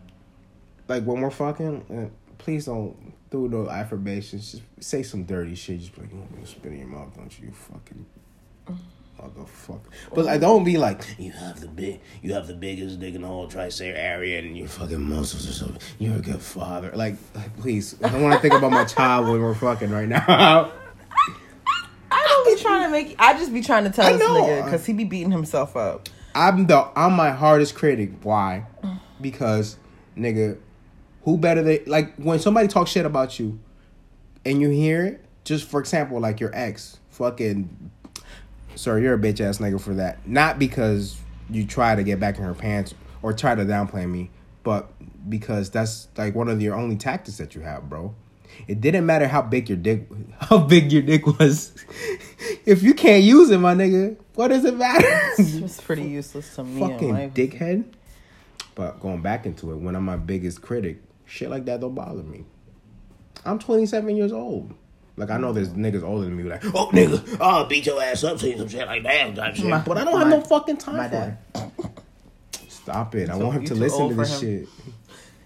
like 0.88 1.04
when 1.04 1.20
we're 1.20 1.30
fucking, 1.30 2.10
uh, 2.12 2.34
please 2.38 2.66
don't 2.66 3.12
do 3.30 3.48
no 3.48 3.68
affirmations. 3.68 4.52
Just 4.52 4.64
say 4.80 5.02
some 5.02 5.24
dirty 5.24 5.54
shit. 5.54 5.80
Just 5.80 5.96
like, 5.98 6.10
you 6.12 6.18
want 6.18 6.34
me 6.36 6.42
to 6.42 6.46
spit 6.46 6.72
in 6.72 6.78
your 6.78 6.88
mouth, 6.88 7.14
don't 7.16 7.38
you? 7.38 7.46
You 7.46 7.52
fucking 7.52 8.06
motherfucker. 9.22 9.80
But 10.14 10.24
like, 10.26 10.40
don't 10.40 10.64
be 10.64 10.78
like, 10.78 11.02
you 11.18 11.32
have 11.32 11.60
the 11.60 11.68
big, 11.68 12.00
you 12.22 12.34
have 12.34 12.46
the 12.46 12.54
biggest 12.54 13.00
dick 13.00 13.14
in 13.14 13.22
the 13.22 13.28
whole 13.28 13.48
tri-state 13.48 13.94
area, 13.94 14.38
and 14.38 14.56
your 14.56 14.68
fucking 14.68 15.00
muscles 15.00 15.48
or 15.48 15.52
something. 15.52 15.80
You're 15.98 16.16
a 16.16 16.20
good 16.20 16.40
father. 16.40 16.92
Like, 16.94 17.16
like 17.34 17.56
please, 17.58 17.96
I 18.02 18.08
don't 18.08 18.22
want 18.22 18.34
to 18.34 18.40
think 18.40 18.54
about 18.54 18.70
my 18.70 18.84
child 18.84 19.28
when 19.28 19.40
we're 19.40 19.54
fucking 19.54 19.90
right 19.90 20.08
now. 20.08 20.24
I 22.10 22.26
don't 22.26 22.56
be 22.56 22.62
trying 22.62 22.81
to 22.81 22.81
make. 22.92 23.16
I 23.18 23.32
just 23.34 23.52
be 23.52 23.60
trying 23.60 23.84
to 23.84 23.90
tell 23.90 24.06
I 24.06 24.12
this 24.12 24.20
know. 24.20 24.34
nigga 24.34 24.64
because 24.64 24.86
he 24.86 24.92
be 24.92 25.04
beating 25.04 25.32
himself 25.32 25.76
up. 25.76 26.08
I'm 26.34 26.66
the 26.66 26.88
I'm 26.96 27.14
my 27.14 27.30
hardest 27.30 27.74
critic. 27.74 28.10
Why? 28.22 28.66
Because 29.20 29.76
nigga, 30.16 30.58
who 31.24 31.36
better 31.36 31.62
than 31.62 31.80
like 31.86 32.14
when 32.16 32.38
somebody 32.38 32.68
talks 32.68 32.90
shit 32.90 33.06
about 33.06 33.38
you, 33.38 33.58
and 34.44 34.60
you 34.60 34.68
hear 34.68 35.04
it. 35.04 35.24
Just 35.44 35.68
for 35.68 35.80
example, 35.80 36.20
like 36.20 36.38
your 36.38 36.50
ex, 36.54 36.98
fucking. 37.10 37.90
Sorry, 38.74 39.02
you're 39.02 39.14
a 39.14 39.18
bitch 39.18 39.40
ass 39.40 39.58
nigga 39.58 39.80
for 39.80 39.94
that. 39.94 40.26
Not 40.26 40.58
because 40.58 41.18
you 41.50 41.66
try 41.66 41.94
to 41.94 42.02
get 42.02 42.18
back 42.20 42.38
in 42.38 42.44
her 42.44 42.54
pants 42.54 42.94
or 43.20 43.32
try 43.32 43.54
to 43.54 43.64
downplay 43.64 44.08
me, 44.08 44.30
but 44.62 44.90
because 45.28 45.70
that's 45.70 46.08
like 46.16 46.34
one 46.34 46.48
of 46.48 46.62
your 46.62 46.74
only 46.74 46.96
tactics 46.96 47.38
that 47.38 47.54
you 47.54 47.60
have, 47.60 47.88
bro. 47.88 48.14
It 48.68 48.80
didn't 48.80 49.06
matter 49.06 49.26
how 49.26 49.42
big 49.42 49.68
your 49.68 49.78
dick, 49.78 50.06
how 50.40 50.58
big 50.58 50.92
your 50.92 51.02
dick 51.02 51.26
was. 51.26 51.72
If 52.66 52.82
you 52.82 52.94
can't 52.94 53.22
use 53.22 53.50
it, 53.50 53.58
my 53.58 53.74
nigga, 53.74 54.16
what 54.34 54.48
does 54.48 54.64
it 54.64 54.76
matter? 54.76 55.06
It's 55.38 55.80
pretty 55.80 56.02
useless 56.08 56.54
to 56.56 56.64
me. 56.64 56.80
Fucking 56.80 57.12
life. 57.12 57.34
dickhead. 57.34 57.84
But 58.74 59.00
going 59.00 59.20
back 59.22 59.44
into 59.46 59.72
it, 59.72 59.76
when 59.76 59.94
I'm 59.94 60.04
my 60.04 60.16
biggest 60.16 60.62
critic, 60.62 61.02
shit 61.26 61.50
like 61.50 61.64
that 61.66 61.80
don't 61.80 61.94
bother 61.94 62.22
me. 62.22 62.44
I'm 63.44 63.58
27 63.58 64.16
years 64.16 64.32
old. 64.32 64.72
Like 65.16 65.30
I 65.30 65.36
know 65.36 65.52
there's 65.52 65.70
niggas 65.70 66.02
older 66.02 66.24
than 66.24 66.36
me 66.36 66.44
like, 66.44 66.64
oh 66.66 66.88
nigga, 66.92 67.38
I'll 67.40 67.66
beat 67.66 67.84
your 67.84 68.02
ass 68.02 68.24
up, 68.24 68.38
say 68.38 68.56
some 68.56 68.68
shit 68.68 68.86
like 68.86 69.02
that, 69.02 69.34
type 69.36 69.54
shit. 69.56 69.66
My- 69.66 69.78
but 69.80 69.98
I 69.98 70.04
don't 70.04 70.18
have 70.18 70.28
no 70.28 70.40
fucking 70.40 70.78
time 70.78 70.96
my 70.96 71.08
for 71.08 71.14
dad. 71.14 71.38
it. 71.54 72.70
Stop 72.70 73.14
it! 73.14 73.28
I 73.30 73.36
want 73.36 73.58
him 73.58 73.64
to 73.66 73.74
listen 73.74 74.08
to 74.08 74.14
this 74.14 74.40
for 74.40 74.40
shit. 74.40 74.68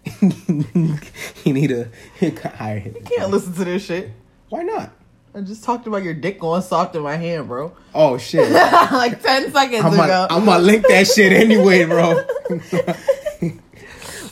he 1.44 1.52
need 1.52 1.70
a. 1.72 1.88
I 2.22 2.92
Can't 3.04 3.30
listen 3.30 3.52
to 3.54 3.64
this 3.64 3.84
shit. 3.84 4.10
Why 4.48 4.62
not? 4.62 4.92
I 5.36 5.42
just 5.42 5.62
talked 5.64 5.86
about 5.86 6.02
your 6.02 6.14
dick 6.14 6.40
going 6.40 6.62
soft 6.62 6.96
in 6.96 7.02
my 7.02 7.16
hand, 7.16 7.46
bro. 7.46 7.76
Oh 7.94 8.16
shit! 8.16 8.50
like 8.52 9.22
ten 9.22 9.52
seconds 9.52 9.84
I'm 9.84 9.92
ago. 9.92 10.06
gonna, 10.06 10.26
I'm 10.30 10.46
gonna 10.46 10.64
link 10.64 10.86
that 10.88 11.06
shit 11.06 11.30
anyway, 11.30 11.84
bro. 11.84 12.24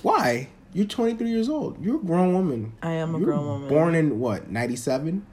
Why? 0.03 0.49
You're 0.73 0.87
23 0.87 1.29
years 1.29 1.51
old. 1.51 1.83
You're 1.85 1.97
a 1.97 1.99
grown 1.99 2.33
woman. 2.33 2.73
I 2.83 2.93
am 2.93 3.15
a 3.15 3.19
You 3.19 3.25
grown 3.27 3.47
woman. 3.47 3.69
Born 3.69 3.95
in 3.95 4.19
what? 4.19 4.51
97? 4.51 5.25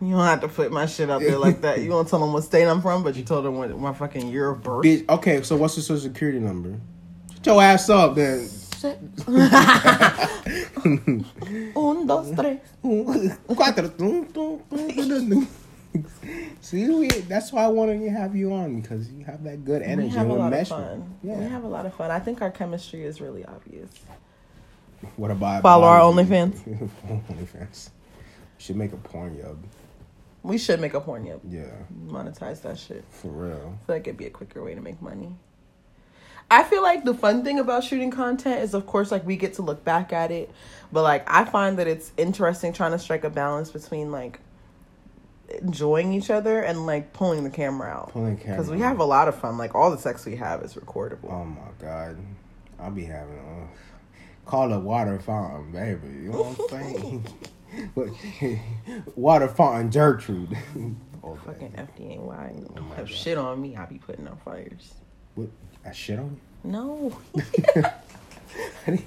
You 0.00 0.10
don't 0.10 0.24
have 0.24 0.40
to 0.42 0.48
put 0.48 0.70
my 0.70 0.86
shit 0.86 1.10
out 1.10 1.20
there 1.20 1.38
like 1.38 1.60
that. 1.62 1.80
You 1.80 1.90
won't 1.90 2.08
tell 2.08 2.20
them 2.20 2.32
what 2.32 2.44
state 2.44 2.66
I'm 2.66 2.80
from, 2.80 3.02
but 3.02 3.16
you 3.16 3.24
told 3.24 3.44
them 3.44 3.56
what 3.58 3.76
my 3.76 3.92
fucking 3.92 4.28
year 4.28 4.50
of 4.50 4.62
birth. 4.62 4.84
Bitch. 4.84 5.08
Okay, 5.08 5.42
so 5.42 5.56
what's 5.56 5.76
your 5.76 5.82
social 5.82 6.04
security 6.08 6.38
number? 6.38 6.78
Shut 7.34 7.46
your 7.46 7.62
ass 7.62 7.90
up 7.90 8.14
then. 8.14 8.48
Un, 11.74 12.06
dos, 12.06 12.30
tres. 12.36 12.60
Cuatro. 13.48 13.90
See, 16.60 16.88
we, 16.88 17.08
that's 17.08 17.52
why 17.52 17.64
I 17.64 17.68
wanted 17.68 18.00
to 18.00 18.10
have 18.10 18.36
you 18.36 18.52
on 18.52 18.80
because 18.80 19.10
you 19.10 19.24
have 19.24 19.42
that 19.44 19.64
good 19.64 19.82
energy. 19.82 20.08
We 20.08 20.14
have 20.14 20.28
a 20.28 20.34
lot 20.34 20.52
of 20.52 20.68
fun. 20.68 21.16
Yeah. 21.22 21.38
We 21.38 21.44
have 21.46 21.64
a 21.64 21.68
lot 21.68 21.86
of 21.86 21.94
fun. 21.94 22.10
I 22.10 22.20
think 22.20 22.42
our 22.42 22.50
chemistry 22.50 23.04
is 23.04 23.20
really 23.20 23.44
obvious. 23.44 23.90
What 25.16 25.30
about 25.30 25.62
Follow 25.62 25.86
our 25.86 26.00
OnlyFans. 26.00 26.60
OnlyFans. 27.30 27.90
Should 28.58 28.76
make 28.76 28.92
a 28.92 28.96
porn 28.96 29.36
yub. 29.36 29.58
We 30.42 30.58
should 30.58 30.80
make 30.80 30.94
a 30.94 31.00
porn 31.00 31.24
yep. 31.24 31.40
Yeah, 31.48 31.64
Monetize 32.06 32.62
that 32.62 32.78
shit. 32.78 33.04
for 33.10 33.28
real. 33.28 33.78
I 33.82 33.86
feel 33.86 33.96
like 33.96 34.06
it'd 34.06 34.16
be 34.16 34.26
a 34.26 34.30
quicker 34.30 34.62
way 34.62 34.74
to 34.74 34.80
make 34.80 35.00
money. 35.02 35.36
I 36.50 36.62
feel 36.64 36.82
like 36.82 37.04
the 37.04 37.12
fun 37.14 37.44
thing 37.44 37.58
about 37.58 37.84
shooting 37.84 38.10
content 38.10 38.62
is, 38.62 38.72
of 38.74 38.86
course, 38.86 39.10
like 39.10 39.26
we 39.26 39.36
get 39.36 39.54
to 39.54 39.62
look 39.62 39.84
back 39.84 40.12
at 40.12 40.30
it, 40.30 40.50
but 40.90 41.02
like 41.02 41.24
I 41.30 41.44
find 41.44 41.78
that 41.78 41.86
it's 41.86 42.12
interesting 42.16 42.72
trying 42.72 42.92
to 42.92 42.98
strike 42.98 43.24
a 43.24 43.30
balance 43.30 43.70
between 43.70 44.10
like 44.10 44.40
enjoying 45.60 46.12
each 46.12 46.30
other 46.30 46.60
and 46.60 46.86
like 46.86 47.12
pulling 47.12 47.42
the 47.44 47.50
camera 47.50 47.88
out 47.90 48.10
Pulling 48.12 48.36
camera. 48.36 48.56
because 48.56 48.70
we 48.70 48.80
have 48.80 48.98
a 48.98 49.04
lot 49.04 49.28
of 49.28 49.34
fun. 49.34 49.58
Like 49.58 49.74
all 49.74 49.90
the 49.90 49.98
sex 49.98 50.24
we 50.26 50.36
have 50.36 50.62
is 50.62 50.74
recordable. 50.74 51.30
Oh 51.32 51.44
my 51.44 51.60
god, 51.80 52.16
I'll 52.78 52.90
be 52.90 53.04
having 53.04 53.38
a 53.38 54.48
call 54.48 54.72
it 54.72 54.78
water 54.78 55.18
fountain, 55.18 55.70
baby. 55.72 56.08
You 56.24 56.30
know 56.30 56.42
what 56.44 56.72
I'm 56.72 56.94
saying? 56.94 57.26
Water 59.16 59.46
fountain 59.46 59.90
Gertrude. 59.90 60.56
oh, 61.22 61.36
Fucking 61.44 61.72
FDNY 61.72 62.72
Oh 62.78 62.80
my 62.80 62.94
have 62.96 63.06
God. 63.08 63.14
shit 63.14 63.36
on 63.36 63.60
me. 63.60 63.76
I'll 63.76 63.86
be 63.86 63.98
putting 63.98 64.26
out 64.26 64.40
fires. 64.42 64.94
What? 65.38 65.48
I 65.86 65.92
shit 65.92 66.18
on 66.18 66.24
you? 66.64 66.70
No. 66.70 67.16
I 68.88 68.98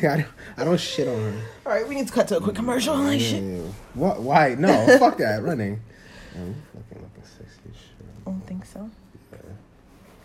don't, 0.00 0.26
I 0.58 0.64
don't 0.64 0.78
shit 0.78 1.08
on 1.08 1.16
her. 1.18 1.40
All 1.64 1.72
right, 1.72 1.88
we 1.88 1.94
need 1.94 2.06
to 2.08 2.12
cut 2.12 2.28
to 2.28 2.36
a 2.36 2.40
quick 2.42 2.56
commercial. 2.56 2.94
Like 2.94 3.20
shit. 3.20 3.42
Yeah. 3.42 3.62
What? 3.94 4.20
Why? 4.20 4.54
No, 4.58 4.98
fuck 4.98 5.16
that. 5.16 5.42
Running. 5.42 5.80
Yeah, 6.34 6.44
you 6.44 6.54
fucking 6.74 7.02
looking 7.02 7.22
sexy 7.24 7.58
shit. 7.64 8.06
I 8.26 8.30
don't 8.30 8.46
think 8.46 8.66
so. 8.66 8.90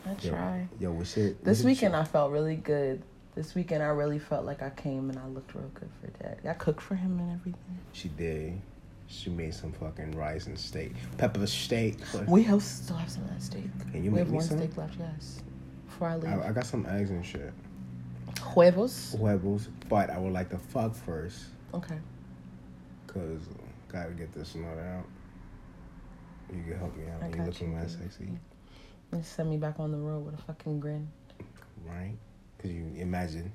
I 0.06 0.10
Yo, 0.22 0.30
try. 0.32 0.68
Yo, 0.82 0.92
what 0.92 1.08
shit? 1.08 1.42
This 1.46 1.60
what 1.60 1.68
weekend 1.68 1.96
I 1.96 2.04
felt 2.04 2.32
really 2.34 2.58
good. 2.58 3.02
This 3.36 3.56
weekend 3.56 3.82
I 3.82 3.88
really 3.88 4.20
felt 4.20 4.44
like 4.46 4.62
I 4.62 4.70
came 4.72 5.10
and 5.10 5.18
I 5.18 5.26
looked 5.28 5.56
real 5.56 5.72
good 5.74 5.90
for 6.02 6.08
dad. 6.22 6.40
I 6.46 6.54
cooked 6.54 6.82
for 6.82 6.96
him 6.96 7.20
and 7.20 7.32
everything. 7.32 7.80
She 7.94 8.10
did. 8.10 8.60
She 9.08 9.30
made 9.30 9.54
some 9.54 9.72
fucking 9.72 10.12
rice 10.12 10.48
and 10.48 10.60
steak, 10.60 10.94
pepper 11.18 11.48
steak. 11.48 12.00
We 12.28 12.44
have 12.44 12.62
still 12.64 12.98
have 12.98 13.10
some 13.10 13.24
of 13.24 13.30
that 13.30 13.42
steak. 13.42 13.64
Can 13.92 14.04
you 14.04 14.12
we 14.12 14.18
make 14.18 14.26
have 14.26 14.32
one 14.34 14.44
some? 14.44 14.58
steak 14.58 14.76
left, 14.76 14.96
yes. 15.00 15.40
Before 15.94 16.08
I 16.10 16.16
leave. 16.16 16.32
I, 16.32 16.48
I 16.50 16.52
got 16.52 16.66
some 16.66 16.86
eggs 16.88 17.12
and 17.12 17.24
shit. 17.24 17.54
Huevos. 18.42 19.16
Huevos, 19.18 19.70
but 19.90 20.10
I 20.10 20.18
would 20.18 20.34
like 20.34 20.50
to 20.50 20.58
fuck 20.58 20.96
first. 20.96 21.46
Okay. 21.74 21.98
Cause 23.08 23.42
gotta 23.92 24.12
get 24.12 24.34
this 24.34 24.56
nut 24.56 24.78
out. 24.80 25.06
You 26.52 26.64
can 26.64 26.78
help 26.80 26.98
me 26.98 27.04
out. 27.14 27.22
I 27.24 27.28
You 27.28 27.44
looking 27.44 27.72
you, 27.74 27.78
baby. 27.78 27.90
sexy, 27.90 28.28
Just 29.14 29.36
send 29.36 29.50
me 29.52 29.58
back 29.58 29.80
on 29.80 29.92
the 29.92 29.98
road 29.98 30.26
with 30.26 30.34
a 30.34 30.42
fucking 30.44 30.80
grin. 30.80 31.08
right? 31.86 32.16
Cause 32.60 32.72
you 32.72 32.92
imagine 32.98 33.52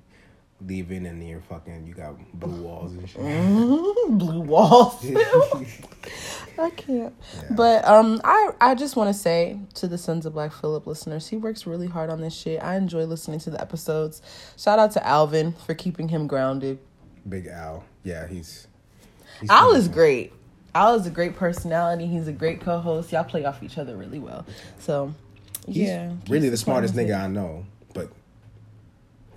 leaving 0.65 1.07
and 1.07 1.27
you're 1.27 1.41
fucking 1.41 1.87
you 1.87 1.95
got 1.95 2.15
blue 2.39 2.63
walls 2.63 2.93
and 2.93 3.09
shit. 3.09 3.21
Blue 4.19 4.41
walls. 4.41 5.05
I 6.59 6.71
can't. 6.71 7.15
But 7.51 7.85
um, 7.85 8.21
I 8.25 8.51
I 8.61 8.75
just 8.75 8.97
want 8.97 9.15
to 9.15 9.19
say 9.19 9.59
to 9.75 9.87
the 9.87 9.99
Sons 9.99 10.27
of 10.27 10.35
Black 10.35 10.53
Phillip 10.53 10.87
listeners, 10.87 11.29
he 11.29 11.37
works 11.37 11.67
really 11.67 11.87
hard 11.87 12.11
on 12.11 12.21
this 12.21 12.35
shit. 12.35 12.63
I 12.63 12.77
enjoy 12.77 13.05
listening 13.05 13.39
to 13.41 13.51
the 13.51 13.61
episodes. 13.61 14.23
Shout 14.57 14.79
out 14.79 14.93
to 14.93 15.07
Alvin 15.07 15.53
for 15.53 15.75
keeping 15.75 16.09
him 16.09 16.27
grounded. 16.27 16.79
Big 17.29 17.47
Al, 17.47 17.85
yeah, 18.05 18.27
he's. 18.27 18.67
he's 19.41 19.51
Al 19.51 19.73
is 19.75 19.89
great. 19.89 20.33
Al 20.75 20.95
is 20.95 21.07
a 21.07 21.11
great 21.11 21.37
personality. 21.37 22.07
He's 22.07 22.29
a 22.29 22.33
great 22.33 22.61
co-host. 22.61 23.13
Y'all 23.13 23.25
play 23.25 23.45
off 23.45 23.63
each 23.63 23.79
other 23.79 23.97
really 23.97 24.19
well. 24.19 24.47
So, 24.79 25.15
He's 25.67 25.77
yeah, 25.89 26.13
really 26.29 26.49
the 26.49 26.57
smartest 26.57 26.95
nigga. 26.95 27.19
I 27.19 27.27
know. 27.27 27.67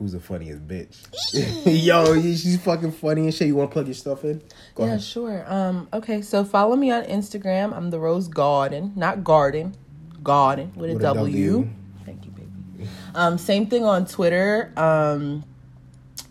Who's 0.02 0.14
the 0.14 0.20
funniest 0.20 0.68
bitch? 0.68 0.98
Yo, 1.86 2.20
she's 2.20 2.60
fucking 2.64 2.92
funny 2.92 3.26
and 3.26 3.34
shit. 3.34 3.46
You 3.46 3.56
want 3.56 3.70
to 3.70 3.74
plug 3.74 3.86
your 3.86 3.94
stuff 3.94 4.24
in? 4.24 4.42
Go 4.74 4.82
yeah, 4.86 4.94
ahead. 4.94 5.04
sure. 5.04 5.46
Um, 5.46 5.88
okay, 5.94 6.24
so 6.24 6.44
follow 6.44 6.76
me 6.76 6.90
on 6.90 7.04
Instagram. 7.04 7.72
I'm 7.72 7.92
the 7.92 8.00
Rose 8.00 8.28
Garden, 8.28 8.94
not 8.96 9.24
Garden, 9.24 9.76
Garden 10.24 10.72
with 10.76 10.90
a 10.90 10.94
With 10.96 11.04
a 11.04 11.14
W. 11.14 11.52
W. 11.52 11.70
Thank 12.04 12.26
you, 12.26 12.32
baby. 12.32 12.90
Um, 13.14 13.38
same 13.38 13.68
thing 13.68 13.84
on 13.84 14.08
Twitter. 14.08 14.74
Um, 14.76 15.44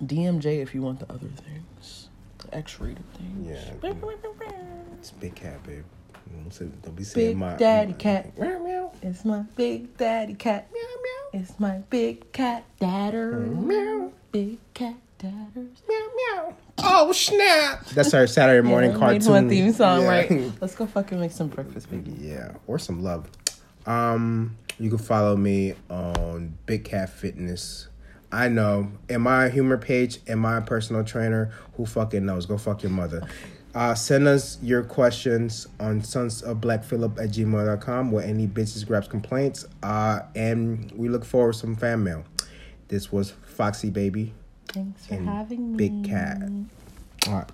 DMJ 0.03 0.61
if 0.63 0.75
you 0.75 0.83
want 0.83 0.99
the 0.99 1.09
other 1.09 1.29
things, 1.29 2.09
the 2.39 2.53
X-rated 2.53 3.05
things. 3.15 3.47
Yeah. 3.47 3.91
It's 4.99 5.13
big 5.13 5.37
cat, 5.37 5.63
babe. 5.63 5.85
Don't, 6.59 6.97
be 6.97 7.05
saying 7.05 7.39
my 7.39 7.51
Big 7.51 7.53
my 7.53 7.57
daddy 7.57 7.93
my- 7.93 7.99
cat. 7.99 8.37
Meow, 8.37 8.59
meow, 8.59 8.93
It's 9.03 9.25
my 9.25 9.43
big 9.55 9.97
daddy 9.97 10.35
cat. 10.35 10.69
meow, 10.73 10.81
meow, 10.81 11.00
It's 11.33 11.59
my 11.61 11.79
big 11.91 12.33
cat 12.33 12.65
dadder. 12.81 13.33
meow, 13.39 14.13
Big 14.33 14.59
cat 14.75 14.95
dadders. 15.19 15.83
meow, 15.89 16.07
meow. 16.17 16.55
Oh 16.79 17.13
snap! 17.13 17.85
That's 17.87 18.15
our 18.15 18.27
Saturday 18.27 18.67
morning 18.67 18.93
yeah, 18.93 18.97
cartoon. 18.99 19.33
Made 19.33 19.43
my 19.45 19.49
theme 19.49 19.73
song, 19.73 20.03
Yeah. 20.03 20.09
right? 20.09 20.53
Let's 20.61 20.75
go 20.75 20.87
fucking 20.87 21.21
make 21.21 21.33
some 21.33 21.49
breakfast, 21.49 21.91
baby. 21.91 22.15
Yeah, 22.19 22.53
or 22.67 22.79
some 22.79 23.03
love. 23.03 23.29
Um, 23.87 24.57
you 24.79 24.89
can 24.89 24.99
follow 24.99 25.37
me 25.37 25.75
on 25.89 26.57
Big 26.67 26.85
Cat 26.85 27.11
Fitness. 27.11 27.89
I 28.33 28.49
know. 28.49 28.93
Am 29.09 29.27
I 29.27 29.47
a 29.47 29.51
humor 29.51 29.77
page? 29.77 30.19
Am 30.29 30.45
I 30.47 30.59
a 30.59 30.61
personal 30.63 31.05
trainer? 31.05 31.51
Who 31.77 31.85
fucking 31.87 32.25
knows? 32.25 32.47
Go 32.47 32.57
fuck 32.59 32.83
your 32.83 32.93
mother. 32.93 33.23
Uh, 33.75 33.95
send 33.95 34.27
us 34.27 34.59
your 34.63 34.83
questions 34.83 35.69
on 35.79 36.03
sons 36.03 36.43
of 36.43 36.61
black 36.61 36.83
philip 36.83 37.19
at 37.21 37.31
gmail.com 37.31 38.11
with 38.11 38.25
any 38.25 38.47
bitches 38.47 38.85
grabs 38.87 39.07
complaints. 39.09 39.65
Uh, 39.83 40.21
and 40.35 40.91
we 40.93 41.09
look 41.09 41.25
forward 41.25 41.53
to 41.53 41.59
some 41.61 41.77
fan 41.77 42.03
mail. 42.03 42.25
This 42.89 43.13
was 43.13 43.31
Foxy 43.47 43.91
Baby 43.91 44.35
Thanks 44.69 45.07
for 45.07 45.15
having 45.17 45.73
me. 45.73 45.77
Big 45.77 46.05
Cat. 46.05 46.43
All 47.29 47.35
right. 47.35 47.51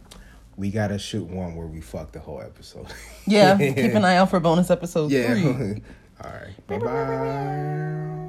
We 0.56 0.70
gotta 0.70 0.98
shoot 0.98 1.24
one 1.28 1.54
where 1.54 1.66
we 1.66 1.80
fuck 1.82 2.12
the 2.12 2.20
whole 2.20 2.40
episode. 2.40 2.86
Yeah, 3.26 3.58
keep 3.58 3.76
an 3.94 4.04
eye 4.04 4.16
out 4.16 4.30
for 4.30 4.40
bonus 4.40 4.70
episode 4.70 5.10
Yeah. 5.10 5.34
three. 5.34 5.82
All 6.24 6.30
right. 6.30 6.66
Bye 6.66 6.78
bye. 6.78 8.22